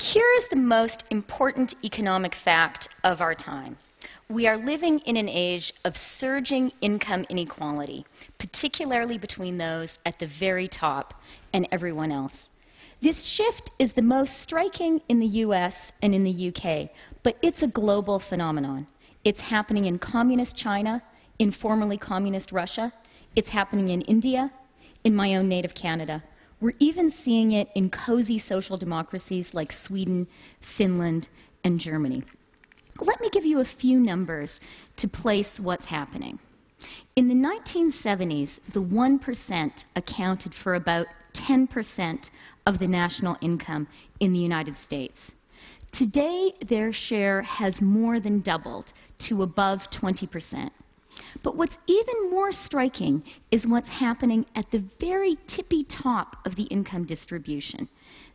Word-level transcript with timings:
Here 0.00 0.30
is 0.36 0.46
the 0.46 0.54
most 0.54 1.04
important 1.10 1.74
economic 1.84 2.32
fact 2.32 2.88
of 3.02 3.20
our 3.20 3.34
time. 3.34 3.78
We 4.28 4.46
are 4.46 4.56
living 4.56 5.00
in 5.00 5.16
an 5.16 5.28
age 5.28 5.72
of 5.84 5.96
surging 5.96 6.70
income 6.80 7.26
inequality, 7.28 8.06
particularly 8.38 9.18
between 9.18 9.58
those 9.58 9.98
at 10.06 10.20
the 10.20 10.26
very 10.26 10.68
top 10.68 11.20
and 11.52 11.66
everyone 11.72 12.12
else. 12.12 12.52
This 13.00 13.26
shift 13.26 13.72
is 13.80 13.94
the 13.94 14.02
most 14.02 14.38
striking 14.38 15.00
in 15.08 15.18
the 15.18 15.26
US 15.26 15.90
and 16.00 16.14
in 16.14 16.22
the 16.22 16.48
UK, 16.54 16.90
but 17.24 17.36
it's 17.42 17.64
a 17.64 17.66
global 17.66 18.20
phenomenon. 18.20 18.86
It's 19.24 19.40
happening 19.40 19.84
in 19.84 19.98
communist 19.98 20.54
China, 20.54 21.02
in 21.40 21.50
formerly 21.50 21.98
communist 21.98 22.52
Russia, 22.52 22.92
it's 23.34 23.48
happening 23.48 23.88
in 23.88 24.02
India, 24.02 24.52
in 25.02 25.16
my 25.16 25.34
own 25.34 25.48
native 25.48 25.74
Canada. 25.74 26.22
We're 26.60 26.74
even 26.78 27.08
seeing 27.08 27.52
it 27.52 27.68
in 27.74 27.90
cozy 27.90 28.38
social 28.38 28.76
democracies 28.76 29.54
like 29.54 29.70
Sweden, 29.70 30.26
Finland, 30.60 31.28
and 31.62 31.78
Germany. 31.78 32.24
Let 33.00 33.20
me 33.20 33.30
give 33.30 33.44
you 33.44 33.60
a 33.60 33.64
few 33.64 34.00
numbers 34.00 34.60
to 34.96 35.06
place 35.06 35.60
what's 35.60 35.86
happening. 35.86 36.40
In 37.14 37.28
the 37.28 37.34
1970s, 37.34 38.60
the 38.72 38.82
1% 38.82 39.84
accounted 39.94 40.54
for 40.54 40.74
about 40.74 41.06
10% 41.32 42.30
of 42.66 42.78
the 42.78 42.88
national 42.88 43.36
income 43.40 43.86
in 44.18 44.32
the 44.32 44.38
United 44.38 44.76
States. 44.76 45.32
Today, 45.92 46.52
their 46.60 46.92
share 46.92 47.42
has 47.42 47.80
more 47.80 48.20
than 48.20 48.40
doubled 48.40 48.92
to 49.18 49.42
above 49.42 49.90
20%. 49.90 50.70
But 51.42 51.56
what's 51.56 51.78
even 51.86 52.30
more 52.30 52.52
striking 52.52 53.22
is 53.50 53.66
what's 53.66 53.88
happening 53.88 54.46
at 54.54 54.70
the 54.70 54.84
very 55.00 55.38
tippy 55.46 55.84
top 55.84 56.36
of 56.44 56.56
the 56.56 56.64
income 56.64 57.04
distribution. 57.04 57.88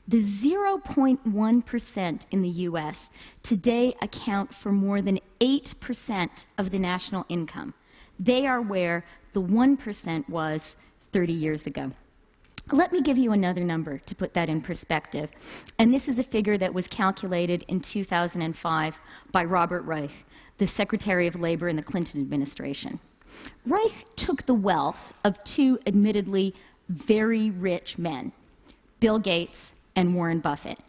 The 0.08 0.22
0.1% 0.22 2.26
in 2.31 2.42
the 2.42 2.50
US 2.50 3.09
today 3.42 3.95
account 4.02 4.54
for 4.54 4.72
more 4.72 5.02
than 5.02 5.20
8% 5.39 6.45
of 6.58 6.72
the 6.72 6.80
national 6.80 7.26
income. 7.30 7.73
They 8.20 8.45
are 8.45 8.61
where 8.61 9.06
the 9.31 9.42
1% 9.42 10.30
was 10.30 10.76
30 11.11 11.34
years 11.34 11.66
ago. 11.66 11.94
Let 12.72 12.94
me 12.94 13.02
give 13.02 13.17
you 13.17 13.33
another 13.33 13.64
number 13.64 13.97
to 13.97 14.16
put 14.16 14.33
that 14.36 14.47
in 14.47 14.61
perspective. 14.61 15.31
And 15.78 15.94
this 15.94 16.08
is 16.08 16.17
a 16.17 16.23
figure 16.23 16.58
that 16.58 16.73
was 16.73 16.88
calculated 16.88 17.66
in 17.67 17.81
2005 17.81 19.00
by 19.31 19.44
Robert 19.44 19.81
Reich, 19.81 20.25
the 20.58 20.67
Secretary 20.67 21.28
of 21.28 21.39
Labor 21.39 21.67
in 21.67 21.75
the 21.75 21.83
Clinton 21.83 22.22
administration. 22.22 23.00
Reich 23.66 24.05
took 24.16 24.45
the 24.45 24.53
wealth 24.53 25.14
of 25.25 25.44
two 25.44 25.78
admittedly 25.86 26.55
very 26.88 27.50
rich 27.50 27.97
men, 27.97 28.31
Bill 29.00 29.20
Gates 29.20 29.73
and 29.95 30.16
Warren 30.16 30.39
Buffett, 30.39 30.80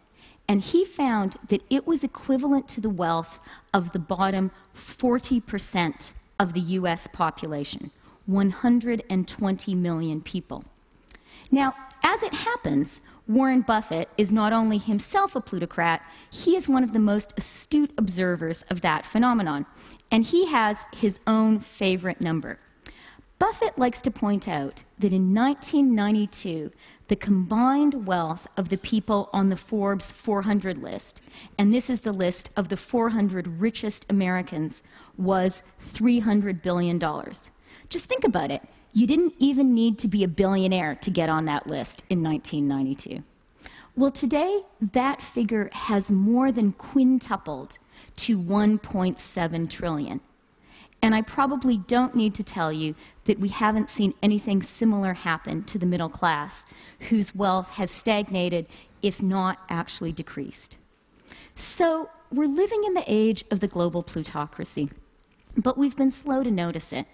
and 0.47 0.61
he 0.61 0.85
found 0.85 1.37
that 1.49 1.63
it 1.71 1.87
was 1.87 2.05
equivalent 2.05 2.69
to 2.69 2.81
the 2.81 2.91
wealth 2.91 3.41
of 3.73 3.93
the 3.93 3.99
bottom 3.99 4.53
40% 4.77 6.13
of 6.39 6.53
the 6.53 6.61
US 6.61 7.09
population, 7.09 7.91
120 8.27 9.75
million 9.75 10.21
people. 10.21 10.65
Now, 11.55 11.77
as 12.03 12.25
it 12.25 12.35
happens, 12.35 12.99
Warren 13.29 13.61
Buffett 13.61 14.09
is 14.19 14.33
not 14.33 14.53
only 14.53 14.77
himself 14.77 15.37
a 15.37 15.41
plutocrat, 15.41 16.03
he 16.29 16.57
is 16.57 16.69
one 16.69 16.83
of 16.83 16.93
the 16.93 16.99
most 16.99 17.33
astute 17.37 17.93
observers 17.97 18.63
of 18.63 18.81
that 18.81 19.05
phenomenon, 19.05 19.65
and 20.11 20.25
he 20.25 20.47
has 20.47 20.85
his 20.97 21.21
own 21.29 21.61
favorite 21.61 22.21
number. 22.21 22.59
Buffett 23.39 23.79
likes 23.79 24.03
to 24.03 24.11
point 24.11 24.49
out 24.49 24.83
that 24.99 25.13
in 25.13 25.33
1992, 25.33 26.73
the 27.07 27.15
combined 27.15 28.09
wealth 28.09 28.49
of 28.57 28.69
the 28.69 28.77
people 28.77 29.31
on 29.33 29.49
the 29.49 29.57
Forbes 29.57 30.11
400 30.11 30.83
list, 30.83 31.21
and 31.57 31.73
this 31.73 31.89
is 31.89 32.01
the 32.01 32.13
list 32.13 32.51
of 32.57 32.69
the 32.69 32.77
400 32.77 33.61
richest 33.61 34.07
Americans, 34.11 34.83
was 35.17 35.63
$300 35.81 36.63
billion. 36.63 36.99
Just 37.89 38.07
think 38.07 38.25
about 38.25 38.51
it. 38.51 38.63
You 38.97 39.09
didn't 39.09 39.35
even 39.41 39.75
need 39.75 39.99
to 39.99 40.09
be 40.09 40.23
a 40.23 40.29
billionaire 40.29 40.95
to 40.95 41.11
get 41.11 41.29
on 41.29 41.47
that 41.47 41.67
list 41.67 42.05
in 42.09 42.23
1992. 42.23 43.25
Well, 43.97 44.13
today, 44.13 44.63
that 44.93 45.21
figure 45.21 45.69
has 45.73 46.13
more 46.13 46.53
than 46.53 46.73
quintupled 46.73 47.79
to 48.17 48.39
1.7 48.39 49.69
trillion. 49.69 50.21
And 51.03 51.13
I 51.13 51.23
probably 51.23 51.79
don't 51.79 52.15
need 52.15 52.37
to 52.37 52.45
tell 52.45 52.73
you 52.73 52.95
that 53.25 53.41
we 53.41 53.49
haven't 53.49 53.91
seen 53.91 54.15
anything 54.23 54.63
similar 54.63 55.15
happen 55.15 55.65
to 55.65 55.79
the 55.79 55.87
middle 55.87 56.09
class, 56.09 56.65
whose 57.11 57.35
wealth 57.35 57.71
has 57.71 57.91
stagnated, 57.91 58.69
if 59.03 59.21
not 59.21 59.59
actually 59.69 60.13
decreased. 60.13 60.77
So 61.57 62.11
we're 62.33 62.47
living 62.47 62.85
in 62.85 62.95
the 62.95 63.05
age 63.09 63.45
of 63.51 63.59
the 63.59 63.69
global 63.69 64.03
plutocracy, 64.03 64.91
but 65.57 65.77
we've 65.77 65.97
been 65.97 66.13
slow 66.13 66.45
to 66.45 66.51
notice 66.51 66.93
it. 66.93 67.07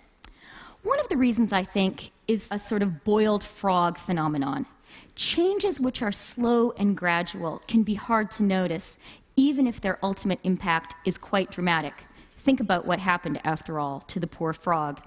One 0.82 0.98
of 0.98 1.08
the 1.08 1.16
reasons 1.16 1.52
I 1.52 1.62
think 1.62 2.10
is 2.26 2.48
a 2.50 2.58
sort 2.58 2.82
of 2.82 3.04
boiled 3.04 3.44
frog 3.44 3.98
phenomenon. 3.98 4.66
Changes 5.14 5.78
which 5.78 6.00
are 6.00 6.12
slow 6.12 6.72
and 6.72 6.96
gradual 6.96 7.60
can 7.68 7.82
be 7.82 7.94
hard 7.94 8.30
to 8.32 8.42
notice, 8.42 8.96
even 9.36 9.66
if 9.66 9.80
their 9.80 9.98
ultimate 10.02 10.40
impact 10.42 10.94
is 11.04 11.18
quite 11.18 11.50
dramatic. 11.50 12.06
Think 12.38 12.60
about 12.60 12.86
what 12.86 12.98
happened, 12.98 13.40
after 13.44 13.78
all, 13.78 14.00
to 14.02 14.18
the 14.18 14.26
poor 14.26 14.54
frog. 14.54 15.02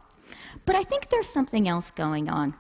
But 0.66 0.75
I 0.75 0.84
think 0.84 1.09
there's 1.09 1.28
something 1.28 1.67
else 1.67 1.90
going 1.90 2.29
on. 2.29 2.55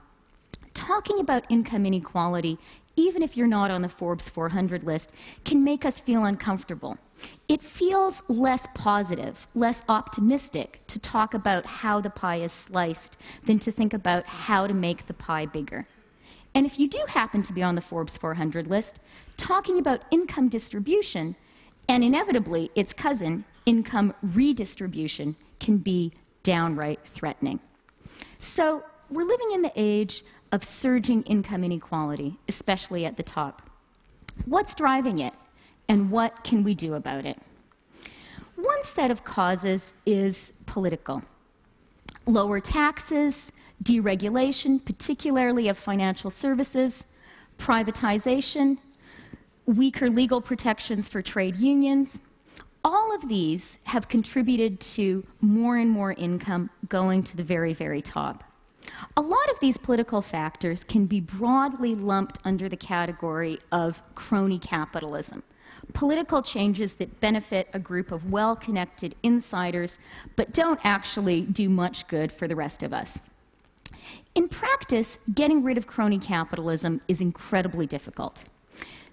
Talking 0.73 1.19
about 1.19 1.45
income 1.49 1.85
inequality, 1.85 2.57
even 2.95 3.23
if 3.23 3.35
you're 3.35 3.47
not 3.47 3.71
on 3.71 3.81
the 3.81 3.89
Forbes 3.89 4.29
400 4.29 4.83
list, 4.83 5.11
can 5.43 5.63
make 5.63 5.85
us 5.85 5.99
feel 5.99 6.25
uncomfortable. 6.25 6.97
It 7.47 7.63
feels 7.63 8.21
less 8.27 8.67
positive, 8.73 9.47
less 9.55 9.83
optimistic 9.87 10.81
to 10.87 10.99
talk 10.99 11.33
about 11.33 11.65
how 11.65 12.01
the 12.01 12.09
pie 12.09 12.37
is 12.37 12.51
sliced 12.51 13.17
than 13.43 13.59
to 13.59 13.71
think 13.71 13.93
about 13.93 14.25
how 14.25 14.67
to 14.67 14.73
make 14.73 15.07
the 15.07 15.13
pie 15.13 15.45
bigger. 15.45 15.87
And 16.55 16.65
if 16.65 16.77
you 16.77 16.87
do 16.87 17.03
happen 17.07 17.41
to 17.43 17.53
be 17.53 17.63
on 17.63 17.75
the 17.75 17.81
Forbes 17.81 18.17
400 18.17 18.67
list, 18.67 18.99
talking 19.37 19.79
about 19.79 20.03
income 20.11 20.49
distribution 20.49 21.35
and 21.89 22.03
inevitably 22.03 22.69
its 22.75 22.93
cousin, 22.93 23.45
income 23.65 24.13
redistribution, 24.21 25.35
can 25.59 25.77
be 25.77 26.13
downright 26.43 26.99
threatening. 27.05 27.59
So 28.39 28.83
we're 29.13 29.27
living 29.27 29.51
in 29.53 29.61
the 29.61 29.71
age 29.75 30.23
of 30.51 30.63
surging 30.63 31.23
income 31.23 31.63
inequality, 31.63 32.37
especially 32.47 33.05
at 33.05 33.17
the 33.17 33.23
top. 33.23 33.61
What's 34.45 34.75
driving 34.75 35.19
it? 35.19 35.33
and 35.87 36.09
what 36.09 36.43
can 36.43 36.63
we 36.63 36.73
do 36.73 36.93
about 36.93 37.25
it? 37.25 37.37
One 38.55 38.83
set 38.83 39.11
of 39.11 39.23
causes 39.23 39.93
is 40.05 40.51
political. 40.65 41.23
Lower 42.25 42.59
taxes, 42.59 43.51
deregulation, 43.83 44.83
particularly 44.83 45.67
of 45.67 45.77
financial 45.77 46.31
services, 46.31 47.05
privatization, 47.57 48.77
weaker 49.65 50.09
legal 50.09 50.41
protections 50.41 51.07
for 51.07 51.21
trade 51.21 51.57
unions. 51.57 52.21
All 52.85 53.13
of 53.13 53.27
these 53.27 53.77
have 53.85 54.07
contributed 54.07 54.79
to 54.81 55.25
more 55.41 55.77
and 55.77 55.89
more 55.89 56.13
income 56.13 56.69
going 56.89 57.23
to 57.23 57.37
the 57.37 57.43
very, 57.43 57.73
very 57.73 58.01
top. 58.01 58.43
A 59.17 59.21
lot 59.21 59.49
of 59.49 59.59
these 59.59 59.77
political 59.77 60.21
factors 60.21 60.83
can 60.83 61.05
be 61.05 61.19
broadly 61.19 61.95
lumped 61.95 62.39
under 62.45 62.69
the 62.69 62.77
category 62.77 63.59
of 63.71 64.01
crony 64.15 64.59
capitalism 64.59 65.43
political 65.91 66.41
changes 66.41 66.93
that 66.95 67.19
benefit 67.19 67.67
a 67.73 67.79
group 67.79 68.11
of 68.11 68.31
well 68.31 68.55
connected 68.55 69.15
insiders, 69.21 69.99
but 70.35 70.53
don't 70.53 70.79
actually 70.83 71.41
do 71.41 71.69
much 71.69 72.07
good 72.07 72.31
for 72.31 72.47
the 72.47 72.55
rest 72.55 72.83
of 72.83 72.93
us. 72.93 73.19
In 74.35 74.47
practice, 74.47 75.19
getting 75.33 75.63
rid 75.63 75.77
of 75.77 75.87
crony 75.87 76.19
capitalism 76.19 77.01
is 77.07 77.21
incredibly 77.21 77.85
difficult. 77.85 78.45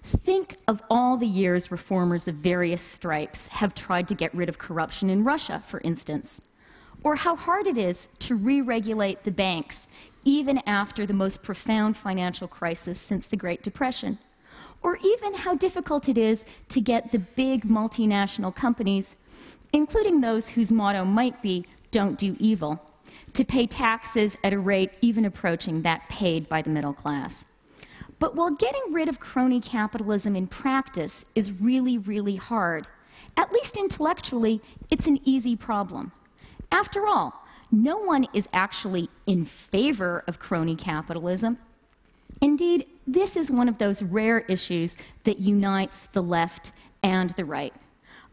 Think 0.03 0.57
of 0.67 0.81
all 0.89 1.17
the 1.17 1.27
years 1.27 1.71
reformers 1.71 2.27
of 2.27 2.35
various 2.35 2.81
stripes 2.81 3.47
have 3.47 3.75
tried 3.75 4.07
to 4.07 4.15
get 4.15 4.33
rid 4.33 4.49
of 4.49 4.57
corruption 4.57 5.09
in 5.09 5.23
Russia, 5.23 5.61
for 5.67 5.79
instance, 5.81 6.41
or 7.03 7.15
how 7.15 7.35
hard 7.35 7.67
it 7.67 7.77
is 7.77 8.07
to 8.19 8.35
re 8.35 8.61
regulate 8.61 9.23
the 9.23 9.31
banks 9.31 9.87
even 10.23 10.59
after 10.67 11.05
the 11.05 11.13
most 11.13 11.41
profound 11.41 11.97
financial 11.97 12.47
crisis 12.47 12.99
since 12.99 13.25
the 13.27 13.37
Great 13.37 13.63
Depression 13.63 14.19
or 14.83 14.97
even 15.03 15.33
how 15.33 15.55
difficult 15.55 16.09
it 16.09 16.17
is 16.17 16.45
to 16.69 16.81
get 16.81 17.11
the 17.11 17.19
big 17.19 17.65
multinational 17.65 18.53
companies, 18.53 19.19
including 19.73 20.21
those 20.21 20.49
whose 20.49 20.71
motto 20.71 21.05
might 21.05 21.41
be, 21.41 21.65
don't 21.91 22.17
do 22.17 22.35
evil, 22.39 22.79
to 23.33 23.45
pay 23.45 23.67
taxes 23.67 24.37
at 24.43 24.53
a 24.53 24.59
rate 24.59 24.91
even 25.01 25.25
approaching 25.25 25.81
that 25.81 26.07
paid 26.09 26.49
by 26.49 26.61
the 26.61 26.69
middle 26.69 26.93
class. 26.93 27.45
But 28.19 28.35
while 28.35 28.51
getting 28.51 28.93
rid 28.93 29.09
of 29.09 29.19
crony 29.19 29.59
capitalism 29.59 30.35
in 30.35 30.47
practice 30.47 31.25
is 31.33 31.51
really, 31.51 31.97
really 31.97 32.35
hard, 32.35 32.87
at 33.37 33.51
least 33.51 33.77
intellectually, 33.77 34.61
it's 34.89 35.07
an 35.07 35.19
easy 35.23 35.55
problem. 35.55 36.11
After 36.71 37.05
all, 37.07 37.45
no 37.71 37.97
one 37.97 38.27
is 38.33 38.47
actually 38.53 39.09
in 39.25 39.45
favor 39.45 40.23
of 40.27 40.39
crony 40.39 40.75
capitalism. 40.75 41.57
Indeed, 42.41 42.87
this 43.05 43.35
is 43.35 43.51
one 43.51 43.69
of 43.69 43.77
those 43.77 44.01
rare 44.01 44.39
issues 44.39 44.97
that 45.23 45.39
unites 45.39 46.07
the 46.13 46.23
left 46.23 46.71
and 47.03 47.29
the 47.31 47.45
right. 47.45 47.73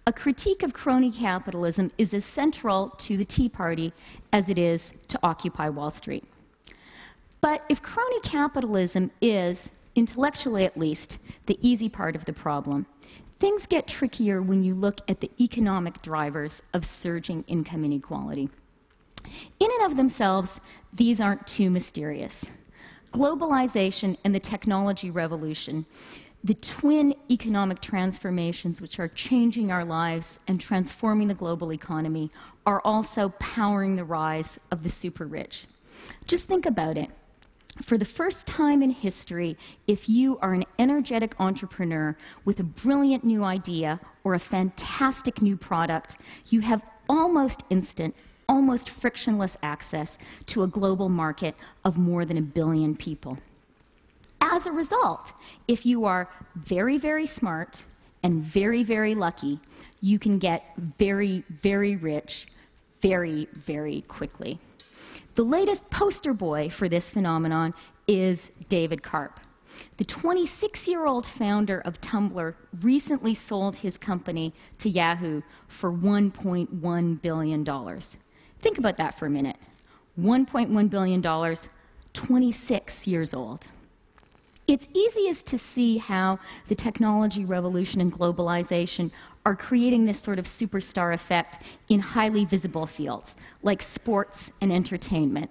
A 0.06 0.12
critique 0.12 0.62
of 0.62 0.72
crony 0.72 1.10
capitalism 1.10 1.92
is 1.98 2.14
as 2.14 2.24
central 2.24 2.90
to 2.98 3.16
the 3.16 3.24
Tea 3.24 3.48
Party 3.48 3.92
as 4.32 4.48
it 4.48 4.58
is 4.58 4.92
to 5.08 5.18
Occupy 5.22 5.68
Wall 5.68 5.90
Street. 5.90 6.24
But 7.40 7.62
if 7.68 7.82
crony 7.82 8.20
capitalism 8.20 9.10
is, 9.20 9.70
intellectually 9.94 10.64
at 10.64 10.78
least, 10.78 11.18
the 11.46 11.58
easy 11.60 11.88
part 11.88 12.16
of 12.16 12.24
the 12.24 12.32
problem, 12.32 12.86
things 13.38 13.66
get 13.66 13.86
trickier 13.86 14.42
when 14.42 14.62
you 14.62 14.74
look 14.74 15.00
at 15.08 15.20
the 15.20 15.30
economic 15.40 16.02
drivers 16.02 16.62
of 16.72 16.84
surging 16.84 17.44
income 17.46 17.84
inequality. 17.84 18.48
In 19.60 19.68
and 19.80 19.90
of 19.90 19.96
themselves, 19.96 20.60
these 20.92 21.20
aren't 21.20 21.46
too 21.46 21.70
mysterious. 21.70 22.46
Globalization 23.12 24.16
and 24.24 24.34
the 24.34 24.40
technology 24.40 25.10
revolution, 25.10 25.86
the 26.42 26.54
twin 26.54 27.14
economic 27.30 27.80
transformations 27.80 28.80
which 28.80 28.98
are 28.98 29.08
changing 29.08 29.72
our 29.72 29.84
lives 29.84 30.38
and 30.46 30.60
transforming 30.60 31.28
the 31.28 31.34
global 31.34 31.72
economy, 31.72 32.30
are 32.66 32.80
also 32.84 33.30
powering 33.38 33.96
the 33.96 34.04
rise 34.04 34.58
of 34.70 34.82
the 34.82 34.90
super 34.90 35.26
rich. 35.26 35.66
Just 36.26 36.46
think 36.46 36.64
about 36.64 36.96
it. 36.96 37.10
For 37.82 37.96
the 37.96 38.04
first 38.04 38.46
time 38.46 38.82
in 38.82 38.90
history, 38.90 39.56
if 39.86 40.08
you 40.08 40.38
are 40.38 40.52
an 40.52 40.64
energetic 40.78 41.34
entrepreneur 41.40 42.16
with 42.44 42.58
a 42.58 42.64
brilliant 42.64 43.24
new 43.24 43.44
idea 43.44 44.00
or 44.24 44.34
a 44.34 44.38
fantastic 44.40 45.40
new 45.40 45.56
product, 45.56 46.16
you 46.48 46.60
have 46.60 46.82
almost 47.08 47.62
instant 47.70 48.14
almost 48.48 48.88
frictionless 48.88 49.56
access 49.62 50.16
to 50.46 50.62
a 50.62 50.66
global 50.66 51.08
market 51.08 51.54
of 51.84 51.98
more 51.98 52.24
than 52.24 52.38
a 52.38 52.42
billion 52.42 52.96
people. 52.96 53.38
As 54.40 54.66
a 54.66 54.72
result, 54.72 55.32
if 55.66 55.84
you 55.84 56.06
are 56.06 56.30
very, 56.54 56.96
very 56.96 57.26
smart 57.26 57.84
and 58.22 58.42
very, 58.42 58.82
very 58.82 59.14
lucky, 59.14 59.60
you 60.00 60.18
can 60.18 60.38
get 60.38 60.64
very, 60.98 61.44
very 61.62 61.96
rich 61.96 62.46
very, 63.00 63.48
very 63.52 64.00
quickly. 64.02 64.58
The 65.34 65.42
latest 65.42 65.90
poster 65.90 66.32
boy 66.32 66.68
for 66.68 66.88
this 66.88 67.10
phenomenon 67.10 67.74
is 68.06 68.50
David 68.68 69.02
Karp. 69.02 69.40
The 69.98 70.04
26 70.04 70.88
year 70.88 71.06
old 71.06 71.26
founder 71.26 71.80
of 71.80 72.00
Tumblr 72.00 72.54
recently 72.80 73.34
sold 73.34 73.76
his 73.76 73.98
company 73.98 74.54
to 74.78 74.88
Yahoo 74.88 75.42
for 75.66 75.92
$1.1 75.92 77.22
billion. 77.22 77.64
Think 78.60 78.78
about 78.78 78.96
that 78.96 79.18
for 79.18 79.26
a 79.26 79.30
minute. 79.30 79.56
$1.1 80.20 80.90
billion, 80.90 81.56
26 82.12 83.06
years 83.06 83.34
old. 83.34 83.68
It's 84.66 84.86
easiest 84.92 85.46
to 85.46 85.58
see 85.58 85.96
how 85.96 86.38
the 86.66 86.74
technology 86.74 87.44
revolution 87.44 88.00
and 88.02 88.12
globalization 88.12 89.10
are 89.48 89.56
creating 89.56 90.04
this 90.04 90.20
sort 90.20 90.38
of 90.38 90.44
superstar 90.44 91.14
effect 91.14 91.58
in 91.88 92.00
highly 92.00 92.44
visible 92.44 92.86
fields 92.86 93.34
like 93.62 93.80
sports 93.80 94.52
and 94.60 94.70
entertainment. 94.70 95.50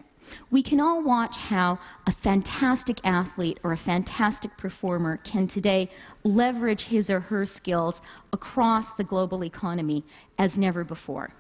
We 0.52 0.62
can 0.62 0.80
all 0.80 1.02
watch 1.02 1.38
how 1.38 1.80
a 2.06 2.12
fantastic 2.12 3.00
athlete 3.04 3.60
or 3.64 3.72
a 3.72 3.78
fantastic 3.78 4.56
performer 4.56 5.18
can 5.18 5.48
today 5.48 5.90
leverage 6.24 6.84
his 6.84 7.10
or 7.10 7.22
her 7.22 7.48
skills 7.48 8.00
across 8.32 8.94
the 8.94 9.04
global 9.04 9.44
economy 9.44 10.04
as 10.38 10.60
never 10.60 10.84
before. 10.84 11.32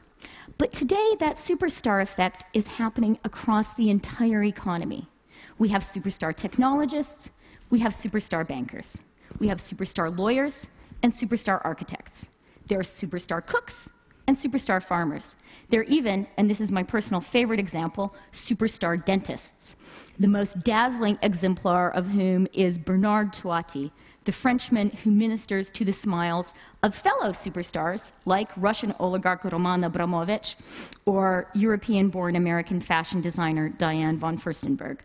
But 0.57 0.71
today, 0.71 1.15
that 1.19 1.35
superstar 1.35 2.01
effect 2.01 2.43
is 2.55 2.65
happening 2.65 3.19
across 3.23 3.75
the 3.75 3.91
entire 3.91 4.43
economy. 4.43 5.07
We 5.59 5.69
have 5.69 5.83
superstar 5.83 6.35
technologists, 6.35 7.29
we 7.69 7.79
have 7.81 7.93
superstar 7.93 8.47
bankers, 8.47 8.97
we 9.37 9.49
have 9.49 9.59
superstar 9.59 10.17
lawyers, 10.17 10.65
and 11.03 11.13
superstar 11.13 11.61
architects. 11.63 12.27
There 12.67 12.79
are 12.79 12.83
superstar 12.83 13.45
cooks 13.45 13.89
and 14.27 14.35
superstar 14.37 14.83
farmers. 14.83 15.35
There 15.69 15.81
are 15.81 15.85
even, 15.85 16.27
and 16.37 16.49
this 16.49 16.59
is 16.59 16.71
my 16.71 16.83
personal 16.83 17.21
favorite 17.21 17.59
example, 17.59 18.13
superstar 18.33 19.03
dentists, 19.03 19.75
the 20.19 20.27
most 20.27 20.63
dazzling 20.63 21.17
exemplar 21.21 21.89
of 21.89 22.07
whom 22.07 22.47
is 22.51 22.77
Bernard 22.77 23.31
Touati, 23.31 23.91
the 24.25 24.33
Frenchman 24.33 24.89
who 24.89 25.11
ministers 25.11 25.71
to 25.71 25.85
the 25.85 25.93
smiles 25.93 26.53
of 26.83 26.93
fellow 26.93 27.31
superstars 27.31 28.11
like 28.25 28.51
Russian 28.57 28.93
oligarch 28.99 29.45
Roman 29.45 29.85
Abramovich 29.85 30.57
or 31.05 31.49
European 31.53 32.09
born 32.09 32.35
American 32.35 32.81
fashion 32.81 33.21
designer 33.21 33.69
Diane 33.69 34.17
von 34.17 34.37
Furstenberg. 34.37 34.99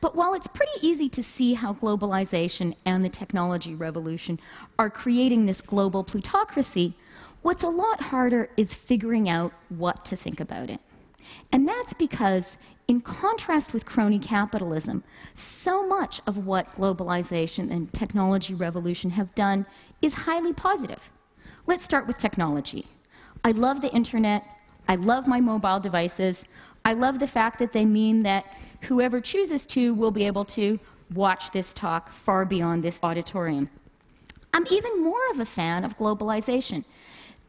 But 0.00 0.14
while 0.14 0.34
it's 0.34 0.46
pretty 0.46 0.72
easy 0.80 1.08
to 1.10 1.22
see 1.22 1.54
how 1.54 1.74
globalization 1.74 2.76
and 2.84 3.04
the 3.04 3.08
technology 3.08 3.74
revolution 3.74 4.40
are 4.78 4.90
creating 4.90 5.46
this 5.46 5.60
global 5.60 6.04
plutocracy, 6.04 6.94
what's 7.42 7.62
a 7.62 7.68
lot 7.68 8.02
harder 8.02 8.48
is 8.56 8.74
figuring 8.74 9.28
out 9.28 9.52
what 9.68 10.04
to 10.06 10.16
think 10.16 10.40
about 10.40 10.70
it. 10.70 10.80
And 11.52 11.66
that's 11.66 11.92
because 11.94 12.56
in 12.88 13.02
contrast 13.02 13.74
with 13.74 13.84
crony 13.84 14.18
capitalism, 14.18 15.04
so 15.34 15.86
much 15.86 16.22
of 16.26 16.46
what 16.46 16.74
globalization 16.74 17.70
and 17.70 17.92
technology 17.92 18.54
revolution 18.54 19.10
have 19.10 19.34
done 19.34 19.66
is 20.00 20.14
highly 20.14 20.54
positive. 20.54 21.10
Let's 21.66 21.84
start 21.84 22.06
with 22.06 22.16
technology. 22.16 22.86
I 23.44 23.50
love 23.50 23.82
the 23.82 23.92
internet. 23.92 24.42
I 24.88 24.94
love 24.94 25.28
my 25.28 25.38
mobile 25.38 25.80
devices. 25.80 26.44
I 26.84 26.94
love 26.94 27.18
the 27.18 27.26
fact 27.26 27.58
that 27.58 27.72
they 27.72 27.84
mean 27.84 28.22
that 28.22 28.46
whoever 28.82 29.20
chooses 29.20 29.66
to 29.66 29.94
will 29.94 30.10
be 30.10 30.24
able 30.26 30.44
to 30.44 30.78
watch 31.14 31.50
this 31.50 31.72
talk 31.72 32.12
far 32.12 32.44
beyond 32.44 32.84
this 32.84 33.00
auditorium. 33.02 33.70
I'm 34.52 34.66
even 34.70 35.02
more 35.02 35.30
of 35.30 35.40
a 35.40 35.44
fan 35.44 35.84
of 35.84 35.96
globalization 35.96 36.84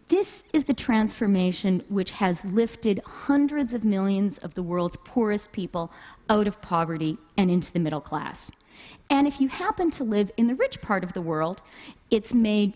this 0.10 0.44
is 0.54 0.64
the 0.66 0.74
transformation 0.74 1.84
which 1.88 2.12
has 2.12 2.44
lifted 2.44 3.00
hundreds 3.06 3.76
of 3.76 3.84
millions 3.84 4.40
of 4.40 4.56
the 4.56 4.64
world's 4.64 4.98
poorest 5.06 5.52
people 5.52 5.92
out 6.28 6.48
of 6.48 6.62
poverty 6.62 7.20
and 7.38 7.52
into 7.52 7.72
the 7.72 7.80
middle 7.80 8.02
class. 8.02 8.50
And 9.10 9.28
if 9.28 9.40
you 9.40 9.50
happen 9.50 9.92
to 9.92 10.04
live 10.04 10.32
in 10.36 10.48
the 10.48 10.56
rich 10.56 10.82
part 10.82 11.04
of 11.04 11.14
the 11.14 11.22
world, 11.22 11.62
it's 12.10 12.34
made 12.34 12.74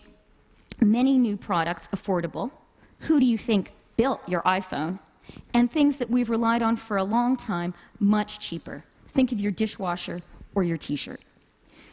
many 0.80 1.18
new 1.18 1.36
products 1.36 1.88
affordable. 1.88 2.52
Who 3.00 3.18
do 3.18 3.26
you 3.26 3.36
think 3.36 3.72
built 3.96 4.20
your 4.28 4.42
iPhone? 4.42 5.00
And 5.52 5.70
things 5.70 5.96
that 5.96 6.10
we've 6.10 6.30
relied 6.30 6.62
on 6.62 6.76
for 6.76 6.96
a 6.96 7.04
long 7.04 7.36
time, 7.36 7.74
much 7.98 8.38
cheaper. 8.38 8.84
Think 9.08 9.32
of 9.32 9.40
your 9.40 9.52
dishwasher 9.52 10.22
or 10.54 10.64
your 10.64 10.76
t 10.76 10.96
shirt. 10.96 11.20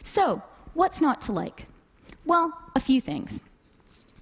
So, 0.02 0.42
what's 0.74 1.00
not 1.00 1.20
to 1.22 1.32
like? 1.32 1.66
Well, 2.24 2.58
a 2.74 2.80
few 2.80 3.00
things. 3.00 3.42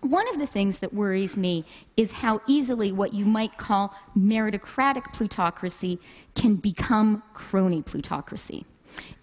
One 0.01 0.29
of 0.29 0.39
the 0.39 0.47
things 0.47 0.79
that 0.79 0.95
worries 0.95 1.37
me 1.37 1.67
is 1.97 2.13
how 2.13 2.41
easily 2.47 2.91
what 2.91 3.13
you 3.13 3.27
might 3.27 3.59
call 3.59 3.95
meritocratic 4.17 5.13
plutocracy 5.13 6.01
can 6.35 6.57
become 6.57 7.23
crony 7.35 7.83
plutocracy. 7.83 8.65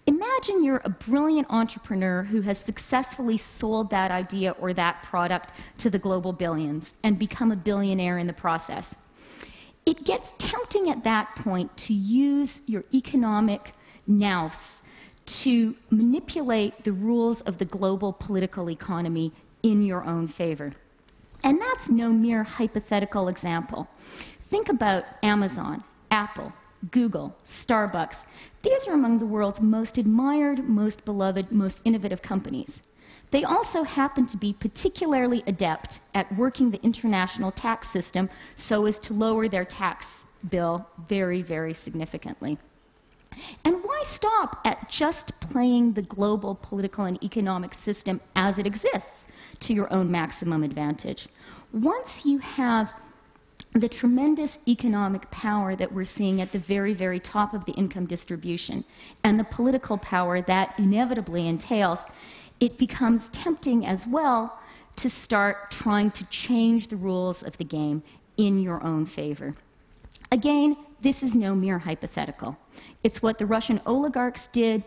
Imagine 0.06 0.64
you're 0.64 0.80
a 0.84 0.88
brilliant 0.88 1.48
entrepreneur 1.50 2.22
who 2.22 2.42
has 2.42 2.58
successfully 2.58 3.36
sold 3.36 3.90
that 3.90 4.10
idea 4.10 4.52
or 4.52 4.72
that 4.72 5.02
product 5.02 5.52
to 5.78 5.90
the 5.90 5.98
global 5.98 6.32
billions 6.32 6.94
and 7.02 7.18
become 7.18 7.52
a 7.52 7.56
billionaire 7.56 8.16
in 8.16 8.26
the 8.26 8.32
process. 8.32 8.94
It 9.88 10.04
gets 10.04 10.34
tempting 10.36 10.90
at 10.90 11.02
that 11.04 11.34
point 11.34 11.74
to 11.78 11.94
use 11.94 12.60
your 12.66 12.84
economic 12.92 13.72
nous 14.06 14.82
to 15.24 15.76
manipulate 15.88 16.84
the 16.84 16.92
rules 16.92 17.40
of 17.40 17.56
the 17.56 17.64
global 17.64 18.12
political 18.12 18.68
economy 18.68 19.32
in 19.62 19.82
your 19.82 20.04
own 20.04 20.28
favor. 20.28 20.74
And 21.42 21.58
that's 21.58 21.88
no 21.88 22.10
mere 22.10 22.42
hypothetical 22.42 23.28
example. 23.28 23.88
Think 24.42 24.68
about 24.68 25.04
Amazon, 25.22 25.84
Apple, 26.10 26.52
Google, 26.90 27.34
Starbucks. 27.46 28.26
These 28.60 28.86
are 28.88 28.92
among 28.92 29.16
the 29.16 29.26
world's 29.26 29.62
most 29.62 29.96
admired, 29.96 30.68
most 30.68 31.06
beloved, 31.06 31.50
most 31.50 31.80
innovative 31.86 32.20
companies. 32.20 32.82
They 33.30 33.44
also 33.44 33.82
happen 33.82 34.26
to 34.26 34.36
be 34.36 34.52
particularly 34.52 35.42
adept 35.46 36.00
at 36.14 36.34
working 36.34 36.70
the 36.70 36.82
international 36.82 37.52
tax 37.52 37.88
system 37.88 38.30
so 38.56 38.86
as 38.86 38.98
to 39.00 39.12
lower 39.12 39.48
their 39.48 39.64
tax 39.64 40.24
bill 40.48 40.86
very, 41.08 41.42
very 41.42 41.74
significantly. 41.74 42.58
And 43.64 43.76
why 43.84 44.02
stop 44.04 44.60
at 44.64 44.88
just 44.88 45.38
playing 45.40 45.92
the 45.92 46.02
global 46.02 46.58
political 46.60 47.04
and 47.04 47.22
economic 47.22 47.74
system 47.74 48.20
as 48.34 48.58
it 48.58 48.66
exists 48.66 49.26
to 49.60 49.74
your 49.74 49.92
own 49.92 50.10
maximum 50.10 50.62
advantage? 50.62 51.28
Once 51.72 52.24
you 52.24 52.38
have 52.38 52.90
the 53.74 53.88
tremendous 53.88 54.58
economic 54.66 55.30
power 55.30 55.76
that 55.76 55.92
we're 55.92 56.04
seeing 56.04 56.40
at 56.40 56.52
the 56.52 56.58
very, 56.58 56.94
very 56.94 57.20
top 57.20 57.52
of 57.52 57.64
the 57.66 57.72
income 57.72 58.06
distribution 58.06 58.82
and 59.22 59.38
the 59.38 59.44
political 59.44 59.98
power 59.98 60.40
that 60.40 60.74
inevitably 60.78 61.46
entails, 61.46 62.06
it 62.60 62.78
becomes 62.78 63.28
tempting 63.30 63.86
as 63.86 64.06
well 64.06 64.58
to 64.96 65.08
start 65.08 65.70
trying 65.70 66.10
to 66.10 66.24
change 66.26 66.88
the 66.88 66.96
rules 66.96 67.42
of 67.42 67.56
the 67.58 67.64
game 67.64 68.02
in 68.36 68.60
your 68.60 68.82
own 68.82 69.06
favor. 69.06 69.54
Again, 70.32 70.76
this 71.00 71.22
is 71.22 71.34
no 71.34 71.54
mere 71.54 71.78
hypothetical. 71.78 72.58
It's 73.04 73.22
what 73.22 73.38
the 73.38 73.46
Russian 73.46 73.80
oligarchs 73.86 74.48
did 74.48 74.82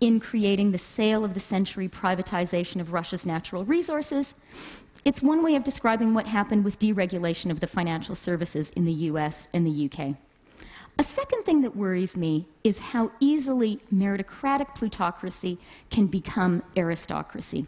in 0.00 0.20
creating 0.20 0.70
the 0.70 0.78
sale 0.78 1.24
of 1.24 1.34
the 1.34 1.40
century 1.40 1.88
privatization 1.88 2.80
of 2.80 2.92
Russia's 2.92 3.26
natural 3.26 3.64
resources. 3.64 4.34
It's 5.04 5.22
one 5.22 5.42
way 5.42 5.54
of 5.54 5.64
describing 5.64 6.14
what 6.14 6.26
happened 6.26 6.64
with 6.64 6.78
deregulation 6.78 7.50
of 7.50 7.60
the 7.60 7.66
financial 7.66 8.14
services 8.14 8.70
in 8.70 8.84
the 8.84 8.92
US 8.92 9.48
and 9.52 9.66
the 9.66 9.90
UK. 9.90 10.16
A 10.98 11.04
second 11.04 11.44
thing 11.44 11.60
that 11.60 11.76
worries 11.76 12.16
me 12.16 12.48
is 12.64 12.78
how 12.78 13.12
easily 13.20 13.80
meritocratic 13.92 14.74
plutocracy 14.74 15.58
can 15.90 16.06
become 16.06 16.62
aristocracy. 16.74 17.66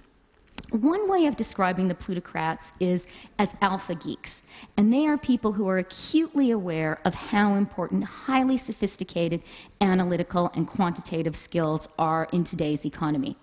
One 0.71 1.09
way 1.11 1.27
of 1.27 1.37
describing 1.37 1.89
the 1.89 1.95
plutocrats 1.95 2.73
is 2.81 3.07
as 3.39 3.55
alpha 3.61 3.95
geeks, 3.95 4.43
and 4.77 4.93
they 4.93 5.07
are 5.07 5.19
people 5.19 5.53
who 5.53 5.69
are 5.69 5.79
acutely 5.79 6.51
aware 6.51 7.01
of 7.05 7.15
how 7.15 7.55
important 7.55 8.05
highly 8.05 8.57
sophisticated 8.57 9.43
analytical 9.81 10.51
and 10.55 10.67
quantitative 10.67 11.37
skills 11.37 11.87
are 11.99 12.29
in 12.33 12.45
today's 12.45 12.87
economy. 12.87 13.37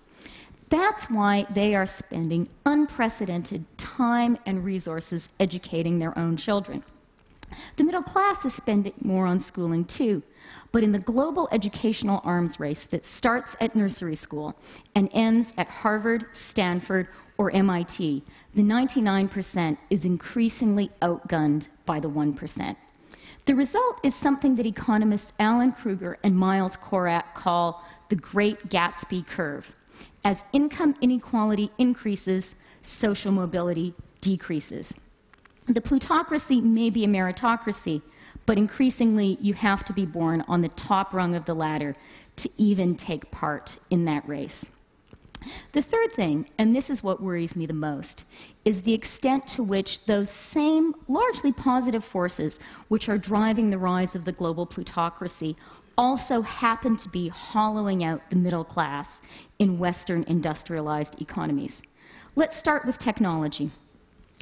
That's 0.69 1.09
why 1.11 1.45
they 1.49 1.75
are 1.75 1.85
spending 1.85 2.49
unprecedented 2.65 3.65
time 3.77 4.37
and 4.47 4.65
resources 4.65 5.29
educating 5.39 5.99
their 5.99 6.17
own 6.17 6.37
children. 6.37 6.83
The 7.75 7.83
middle 7.83 8.03
class 8.03 8.45
is 8.45 8.53
spending 8.53 8.93
more 9.01 9.25
on 9.25 9.39
schooling 9.39 9.85
too. 9.85 10.23
But 10.71 10.83
in 10.83 10.91
the 10.91 10.99
global 10.99 11.47
educational 11.51 12.21
arms 12.23 12.59
race 12.59 12.85
that 12.85 13.05
starts 13.05 13.55
at 13.59 13.75
nursery 13.75 14.15
school 14.15 14.55
and 14.93 15.09
ends 15.13 15.53
at 15.57 15.67
Harvard, 15.67 16.25
Stanford, 16.33 17.07
or 17.37 17.51
MIT, 17.51 18.23
the 18.53 18.61
99% 18.61 19.77
is 19.89 20.05
increasingly 20.05 20.91
outgunned 21.01 21.67
by 21.85 21.99
the 21.99 22.09
1%. 22.09 22.75
The 23.45 23.55
result 23.55 23.99
is 24.03 24.15
something 24.15 24.55
that 24.55 24.65
economists 24.65 25.33
Alan 25.39 25.71
Krueger 25.71 26.17
and 26.23 26.35
Miles 26.35 26.77
Corak 26.77 27.35
call 27.35 27.83
the 28.09 28.15
Great 28.15 28.69
Gatsby 28.69 29.27
Curve. 29.27 29.73
As 30.23 30.43
income 30.51 30.95
inequality 31.01 31.71
increases, 31.77 32.55
social 32.81 33.31
mobility 33.31 33.93
decreases. 34.21 34.93
The 35.67 35.81
plutocracy 35.81 36.61
may 36.61 36.91
be 36.91 37.03
a 37.05 37.07
meritocracy, 37.07 38.03
but 38.45 38.57
increasingly 38.57 39.37
you 39.41 39.55
have 39.55 39.83
to 39.85 39.93
be 39.93 40.05
born 40.05 40.43
on 40.47 40.61
the 40.61 40.69
top 40.69 41.11
rung 41.11 41.33
of 41.33 41.45
the 41.45 41.55
ladder 41.55 41.95
to 42.35 42.49
even 42.57 42.95
take 42.95 43.31
part 43.31 43.77
in 43.89 44.05
that 44.05 44.27
race. 44.27 44.67
The 45.73 45.81
third 45.81 46.11
thing, 46.11 46.49
and 46.57 46.75
this 46.75 46.89
is 46.89 47.03
what 47.03 47.21
worries 47.21 47.55
me 47.55 47.65
the 47.65 47.73
most, 47.73 48.23
is 48.63 48.81
the 48.81 48.93
extent 48.93 49.47
to 49.49 49.63
which 49.63 50.05
those 50.05 50.29
same 50.29 50.93
largely 51.07 51.51
positive 51.51 52.03
forces 52.03 52.59
which 52.87 53.09
are 53.09 53.17
driving 53.17 53.69
the 53.69 53.77
rise 53.77 54.15
of 54.15 54.25
the 54.25 54.31
global 54.31 54.65
plutocracy 54.65 55.55
also 55.97 56.41
happen 56.41 56.97
to 56.97 57.09
be 57.09 57.29
hollowing 57.29 58.03
out 58.03 58.29
the 58.29 58.35
middle 58.35 58.63
class 58.63 59.21
in 59.57 59.79
Western 59.79 60.23
industrialized 60.27 61.19
economies. 61.21 61.81
Let's 62.35 62.57
start 62.57 62.85
with 62.85 62.97
technology 62.97 63.71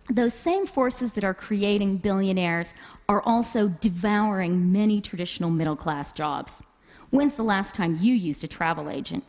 those 0.09 0.33
same 0.33 0.65
forces 0.65 1.13
that 1.13 1.23
are 1.23 1.33
creating 1.33 1.97
billionaires 1.97 2.73
are 3.07 3.21
also 3.21 3.69
devouring 3.79 4.71
many 4.71 4.99
traditional 4.99 5.49
middle 5.49 5.75
class 5.75 6.11
jobs. 6.11 6.61
When's 7.09 7.35
the 7.35 7.43
last 7.43 7.73
time 7.75 7.97
you 7.99 8.13
used 8.13 8.43
a 8.43 8.47
travel 8.47 8.89
agent? 8.89 9.23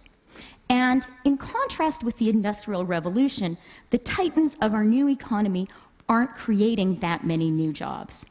And 0.68 1.06
in 1.24 1.36
contrast 1.36 2.02
with 2.02 2.18
the 2.18 2.30
Industrial 2.30 2.86
Revolution, 2.86 3.58
the 3.90 3.98
titans 3.98 4.56
of 4.60 4.72
our 4.74 4.84
new 4.84 5.08
economy 5.08 5.68
aren't 6.08 6.34
creating 6.34 7.00
that 7.00 7.24
many 7.24 7.50
new 7.50 7.72
jobs. 7.72 8.24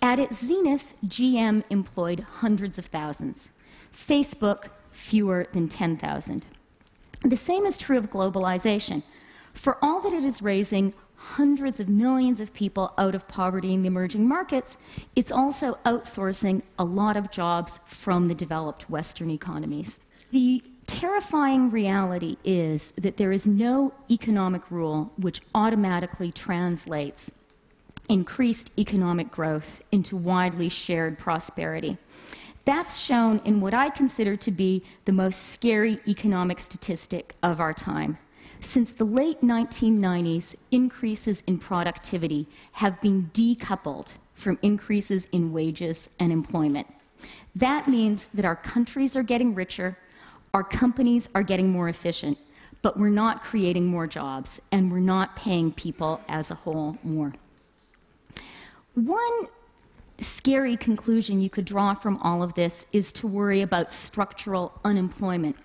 At 0.00 0.18
its 0.18 0.44
zenith, 0.44 0.94
GM 1.04 1.64
employed 1.68 2.20
hundreds 2.20 2.78
of 2.78 2.86
thousands, 2.86 3.50
Facebook, 3.92 4.70
fewer 4.90 5.46
than 5.52 5.68
10,000. 5.68 6.46
The 7.22 7.36
same 7.36 7.66
is 7.66 7.76
true 7.76 7.98
of 7.98 8.10
globalization. 8.10 9.02
For 9.52 9.76
all 9.82 10.00
that 10.00 10.12
it 10.12 10.24
is 10.24 10.40
raising 10.40 10.94
hundreds 11.20 11.78
of 11.80 11.88
millions 11.88 12.40
of 12.40 12.54
people 12.54 12.94
out 12.96 13.14
of 13.14 13.28
poverty 13.28 13.74
in 13.74 13.82
the 13.82 13.88
emerging 13.88 14.26
markets, 14.26 14.78
it's 15.14 15.30
also 15.30 15.78
outsourcing 15.84 16.62
a 16.78 16.84
lot 16.84 17.14
of 17.14 17.30
jobs 17.30 17.78
from 17.84 18.28
the 18.28 18.34
developed 18.34 18.88
Western 18.88 19.28
economies. 19.30 20.00
The 20.32 20.62
terrifying 20.86 21.70
reality 21.70 22.36
is 22.42 22.92
that 22.96 23.18
there 23.18 23.32
is 23.32 23.46
no 23.46 23.92
economic 24.10 24.70
rule 24.70 25.12
which 25.16 25.42
automatically 25.54 26.32
translates 26.32 27.30
increased 28.08 28.70
economic 28.78 29.30
growth 29.30 29.82
into 29.92 30.16
widely 30.16 30.70
shared 30.70 31.18
prosperity. 31.18 31.98
That's 32.64 32.98
shown 32.98 33.40
in 33.44 33.60
what 33.60 33.74
I 33.74 33.90
consider 33.90 34.36
to 34.36 34.50
be 34.50 34.82
the 35.04 35.12
most 35.12 35.50
scary 35.50 36.00
economic 36.08 36.60
statistic 36.60 37.34
of 37.42 37.60
our 37.60 37.74
time. 37.74 38.16
Since 38.60 38.92
the 38.92 39.04
late 39.04 39.40
1990s, 39.40 40.54
increases 40.70 41.42
in 41.46 41.58
productivity 41.58 42.46
have 42.72 43.00
been 43.00 43.30
decoupled 43.32 44.12
from 44.34 44.58
increases 44.62 45.26
in 45.32 45.52
wages 45.52 46.08
and 46.18 46.32
employment. 46.32 46.86
That 47.54 47.88
means 47.88 48.28
that 48.32 48.44
our 48.44 48.56
countries 48.56 49.16
are 49.16 49.22
getting 49.22 49.54
richer, 49.54 49.98
our 50.54 50.64
companies 50.64 51.28
are 51.34 51.42
getting 51.42 51.70
more 51.70 51.88
efficient, 51.88 52.38
but 52.82 52.98
we're 52.98 53.08
not 53.08 53.42
creating 53.42 53.86
more 53.86 54.06
jobs 54.06 54.60
and 54.70 54.90
we're 54.90 55.00
not 55.00 55.36
paying 55.36 55.72
people 55.72 56.20
as 56.28 56.50
a 56.50 56.54
whole 56.54 56.98
more. 57.02 57.34
One 58.94 59.48
scary 60.18 60.76
conclusion 60.76 61.40
you 61.40 61.50
could 61.50 61.64
draw 61.64 61.94
from 61.94 62.18
all 62.18 62.42
of 62.42 62.54
this 62.54 62.86
is 62.92 63.12
to 63.12 63.26
worry 63.26 63.62
about 63.62 63.92
structural 63.92 64.78
unemployment. 64.84 65.56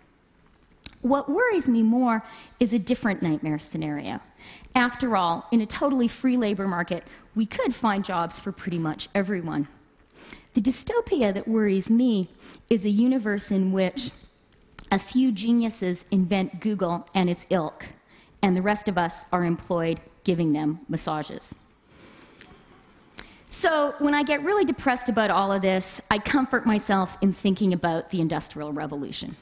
What 1.05 1.29
worries 1.29 1.69
me 1.69 1.83
more 1.83 2.24
is 2.59 2.74
a 2.74 2.79
different 2.79 3.21
nightmare 3.21 3.59
scenario. 3.59 4.21
After 4.74 5.15
all, 5.15 5.45
in 5.51 5.62
a 5.62 5.65
totally 5.67 6.07
free 6.07 6.35
labor 6.35 6.67
market, 6.67 7.03
we 7.35 7.45
could 7.45 7.75
find 7.75 8.03
jobs 8.03 8.41
for 8.41 8.51
pretty 8.51 8.79
much 8.79 9.07
everyone. 9.13 9.67
The 10.55 10.62
dystopia 10.62 11.31
that 11.31 11.47
worries 11.47 11.91
me 11.91 12.29
is 12.71 12.85
a 12.85 12.89
universe 12.89 13.51
in 13.51 13.71
which 13.71 14.09
a 14.91 14.97
few 14.97 15.31
geniuses 15.31 16.05
invent 16.09 16.59
Google 16.59 17.07
and 17.13 17.29
its 17.29 17.45
ilk, 17.51 17.85
and 18.41 18.57
the 18.57 18.63
rest 18.63 18.88
of 18.88 18.97
us 18.97 19.25
are 19.31 19.45
employed 19.45 20.00
giving 20.24 20.53
them 20.53 20.79
massages. 20.89 21.53
So, 23.51 23.93
when 24.00 24.15
I 24.15 24.24
get 24.24 24.41
really 24.41 24.65
depressed 24.65 25.07
about 25.07 25.29
all 25.29 25.51
of 25.51 25.62
this, 25.62 26.01
I 26.09 26.17
comfort 26.17 26.65
myself 26.65 27.15
in 27.21 27.31
thinking 27.31 27.74
about 27.74 28.09
the 28.09 28.21
Industrial 28.21 28.74
Revolution. 28.74 29.35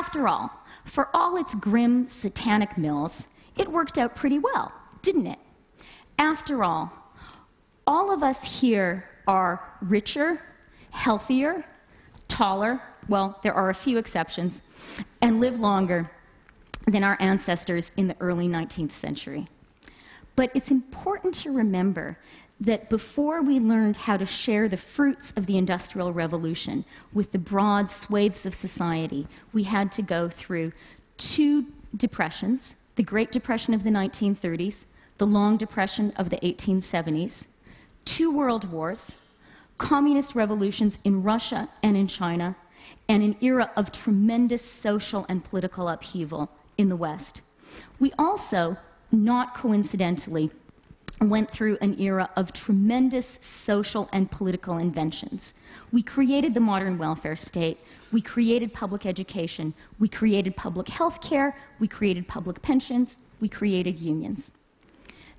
After 0.00 0.26
all, 0.26 0.50
for 0.86 1.10
all 1.12 1.36
its 1.36 1.54
grim, 1.54 2.08
satanic 2.08 2.78
mills, 2.78 3.26
it 3.54 3.70
worked 3.70 3.98
out 3.98 4.16
pretty 4.16 4.38
well, 4.38 4.72
didn't 5.02 5.26
it? 5.26 5.38
After 6.18 6.64
all, 6.64 6.90
all 7.86 8.10
of 8.10 8.22
us 8.22 8.60
here 8.60 9.10
are 9.28 9.62
richer, 9.82 10.40
healthier, 10.90 11.66
taller, 12.28 12.80
well, 13.10 13.38
there 13.42 13.52
are 13.52 13.68
a 13.68 13.74
few 13.74 13.98
exceptions, 13.98 14.62
and 15.20 15.38
live 15.38 15.60
longer 15.60 16.10
than 16.86 17.04
our 17.04 17.18
ancestors 17.20 17.92
in 17.98 18.08
the 18.08 18.16
early 18.20 18.48
19th 18.48 18.92
century. 18.92 19.48
But 20.34 20.50
it's 20.54 20.70
important 20.70 21.34
to 21.34 21.54
remember 21.54 22.18
that 22.60 22.90
before 22.90 23.40
we 23.40 23.58
learned 23.58 23.96
how 23.96 24.16
to 24.18 24.26
share 24.26 24.68
the 24.68 24.76
fruits 24.76 25.32
of 25.34 25.46
the 25.46 25.56
Industrial 25.56 26.12
Revolution 26.12 26.84
with 27.12 27.32
the 27.32 27.38
broad 27.38 27.90
swathes 27.90 28.44
of 28.44 28.54
society, 28.54 29.26
we 29.52 29.62
had 29.62 29.90
to 29.92 30.02
go 30.02 30.28
through 30.28 30.72
two 31.16 31.66
depressions 31.96 32.74
the 32.96 33.02
Great 33.04 33.32
Depression 33.32 33.72
of 33.72 33.82
the 33.82 33.88
1930s, 33.88 34.84
the 35.16 35.26
Long 35.26 35.56
Depression 35.56 36.12
of 36.16 36.28
the 36.28 36.36
1870s, 36.38 37.46
two 38.04 38.36
world 38.36 38.70
wars, 38.70 39.12
communist 39.78 40.34
revolutions 40.34 40.98
in 41.02 41.22
Russia 41.22 41.70
and 41.82 41.96
in 41.96 42.06
China, 42.06 42.56
and 43.08 43.22
an 43.22 43.36
era 43.40 43.70
of 43.74 43.90
tremendous 43.90 44.62
social 44.62 45.24
and 45.30 45.42
political 45.42 45.88
upheaval 45.88 46.50
in 46.76 46.90
the 46.90 46.96
West. 46.96 47.40
We 47.98 48.12
also, 48.18 48.76
not 49.10 49.54
coincidentally, 49.54 50.50
went 51.20 51.50
through 51.50 51.76
an 51.80 52.00
era 52.00 52.30
of 52.36 52.52
tremendous 52.52 53.38
social 53.42 54.08
and 54.12 54.30
political 54.30 54.78
inventions. 54.78 55.52
We 55.92 56.02
created 56.02 56.54
the 56.54 56.60
modern 56.60 56.96
welfare 56.96 57.36
state, 57.36 57.78
we 58.10 58.22
created 58.22 58.72
public 58.72 59.04
education, 59.04 59.74
we 59.98 60.08
created 60.08 60.56
public 60.56 60.88
health 60.88 61.20
care, 61.20 61.56
we 61.78 61.88
created 61.88 62.26
public 62.26 62.62
pensions, 62.62 63.16
we 63.40 63.48
created 63.48 64.00
unions. 64.00 64.50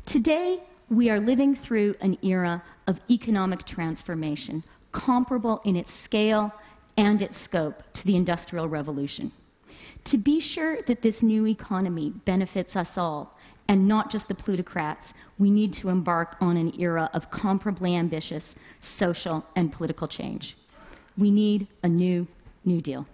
Today, 0.05 0.61
we 0.89 1.09
are 1.09 1.19
living 1.19 1.55
through 1.55 1.95
an 2.01 2.17
era 2.21 2.63
of 2.85 2.99
economic 3.09 3.63
transformation, 3.65 4.63
comparable 4.91 5.61
in 5.63 5.75
its 5.75 5.91
scale 5.91 6.53
and 6.97 7.21
its 7.21 7.37
scope 7.37 7.83
to 7.93 8.05
the 8.05 8.15
Industrial 8.15 8.67
Revolution. 8.67 9.31
To 10.05 10.17
be 10.17 10.39
sure 10.39 10.81
that 10.83 11.01
this 11.01 11.23
new 11.23 11.47
economy 11.47 12.09
benefits 12.09 12.75
us 12.75 12.97
all, 12.97 13.37
and 13.71 13.87
not 13.87 14.11
just 14.11 14.27
the 14.27 14.35
plutocrats, 14.35 15.13
we 15.39 15.49
need 15.49 15.71
to 15.71 15.87
embark 15.87 16.35
on 16.41 16.57
an 16.57 16.77
era 16.77 17.09
of 17.13 17.31
comparably 17.31 17.97
ambitious 17.97 18.53
social 18.81 19.45
and 19.55 19.71
political 19.71 20.09
change. 20.09 20.57
We 21.17 21.31
need 21.31 21.67
a 21.81 21.87
new 21.87 22.27
New 22.65 22.81
Deal. 22.81 23.07